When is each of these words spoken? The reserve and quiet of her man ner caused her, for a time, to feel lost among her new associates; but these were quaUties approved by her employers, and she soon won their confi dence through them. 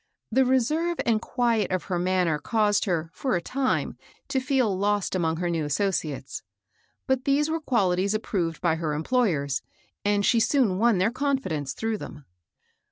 The 0.31 0.45
reserve 0.45 0.97
and 1.05 1.21
quiet 1.21 1.69
of 1.69 1.83
her 1.83 1.99
man 1.99 2.25
ner 2.25 2.39
caused 2.39 2.85
her, 2.85 3.11
for 3.13 3.35
a 3.35 3.39
time, 3.39 3.99
to 4.29 4.39
feel 4.39 4.75
lost 4.75 5.13
among 5.13 5.37
her 5.37 5.47
new 5.51 5.63
associates; 5.63 6.41
but 7.05 7.25
these 7.25 7.51
were 7.51 7.61
quaUties 7.61 8.15
approved 8.15 8.61
by 8.61 8.77
her 8.77 8.95
employers, 8.95 9.61
and 10.03 10.25
she 10.25 10.39
soon 10.39 10.79
won 10.79 10.97
their 10.97 11.11
confi 11.11 11.49
dence 11.49 11.73
through 11.73 11.99
them. 11.99 12.25